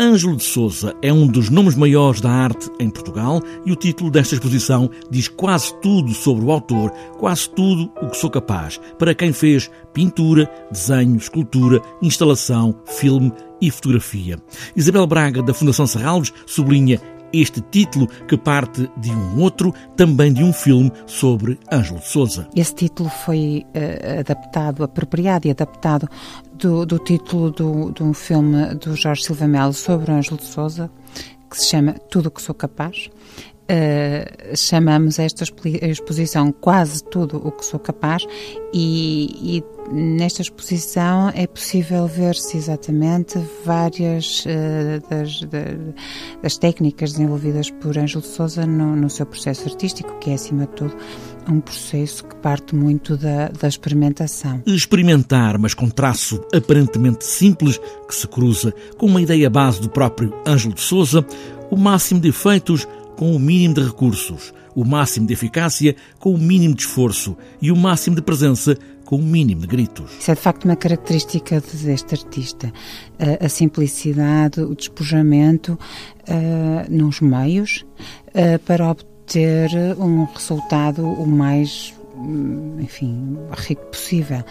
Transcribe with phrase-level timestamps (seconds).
[0.00, 4.10] Ângelo de Souza é um dos nomes maiores da arte em Portugal e o título
[4.10, 9.14] desta exposição diz quase tudo sobre o autor, quase tudo o que sou capaz, para
[9.14, 14.38] quem fez pintura, desenho, escultura, instalação, filme e fotografia.
[14.74, 16.98] Isabel Braga, da Fundação Serralves, sublinha
[17.30, 22.48] este título que parte de um outro, também de um filme sobre Ângelo de Souza.
[22.56, 26.08] Esse título foi uh, adaptado, apropriado e adaptado
[26.60, 30.90] do, do título do, de um filme do Jorge Silva Melo sobre Ângelo de Souza,
[31.50, 33.10] que se chama Tudo o que sou capaz.
[33.70, 38.26] Uh, chamamos esta exposição quase tudo o que sou capaz
[38.74, 45.42] e, e nesta exposição é possível ver-se exatamente várias uh, das,
[46.42, 50.66] das, técnicas desenvolvidas por Ângelo de Souza no, no, seu processo artístico, que é acima
[50.66, 50.96] de tudo
[51.52, 54.62] um processo que parte muito da, da experimentação.
[54.66, 60.34] Experimentar, mas com traço aparentemente simples, que se cruza com uma ideia base do próprio
[60.46, 61.24] Ângelo de Souza,
[61.70, 62.86] o máximo de efeitos
[63.16, 67.70] com o mínimo de recursos, o máximo de eficácia com o mínimo de esforço e
[67.70, 70.12] o máximo de presença com o mínimo de gritos.
[70.20, 72.72] Isso é de facto uma característica deste artista.
[73.18, 77.84] A, simplicidade, o despojamento uh, nos meios
[78.28, 79.09] uh, para obter
[79.98, 81.94] um resultado o mais
[82.78, 84.44] enfim, rico possível.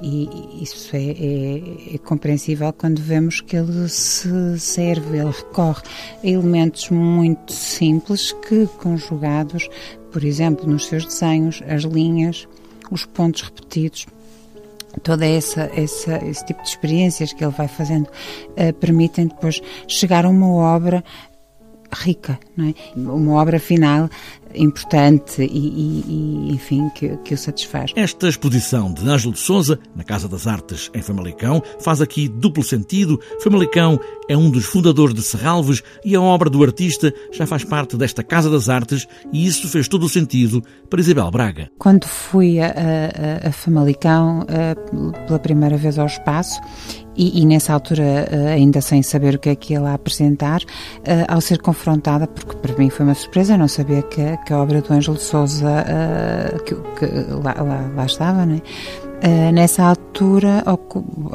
[0.00, 5.82] E isso é, é, é, compreensível quando vemos que ele se serve, ele recorre
[6.22, 9.68] a elementos muito simples que, conjugados,
[10.12, 12.46] por exemplo, nos seus desenhos, as linhas,
[12.90, 14.06] os pontos repetidos,
[15.02, 20.24] toda essa, essa esse tipo de experiências que ele vai fazendo uh, permitem depois chegar
[20.24, 21.04] a uma obra
[21.92, 22.74] rica, não é?
[22.96, 24.08] uma obra final
[24.56, 27.92] importante e, e, e enfim, que, que, o satisfaz.
[27.94, 32.62] Esta exposição de Ângelo de Souza, na Casa das Artes em Famalicão, faz aqui duplo
[32.62, 33.20] sentido.
[33.42, 37.96] Famalicão é um dos fundadores de Serralves e a obra do artista já faz parte
[37.96, 41.70] desta Casa das Artes e isso fez todo o sentido para Isabel Braga.
[41.78, 46.60] Quando fui a, a, a Famalicão a, pela primeira vez ao espaço
[47.16, 50.60] e, e, nessa altura, ainda sem saber o que é que ia lá apresentar,
[51.28, 54.80] ao ser confrontada, porque para mim foi uma surpresa, não sabia que, que a obra
[54.80, 57.06] do Ângelo Souza, uh, que, que
[57.42, 58.62] lá, lá, lá, estava, não é?
[59.16, 60.62] Uh, nessa altura,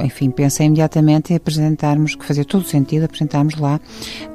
[0.06, 3.82] enfim, pensei imediatamente em apresentarmos, que fazia todo sentido apresentarmos lá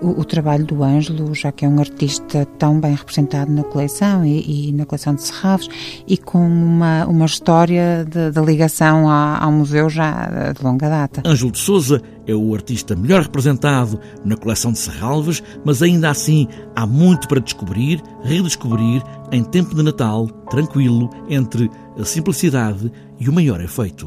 [0.03, 4.27] o, o, trabalho do Ângelo, já que é um artista tão bem representado na coleção
[4.27, 5.69] e, e na coleção de Serralves
[6.09, 11.23] e com uma, uma história de, de ligação ao, ao museu já de longa data.
[11.25, 16.49] Ângelo de Souza é o artista melhor representado na coleção de Serralves, mas ainda assim
[16.75, 23.33] há muito para descobrir, redescobrir em tempo de Natal, tranquilo, entre a simplicidade e o
[23.33, 24.07] maior efeito.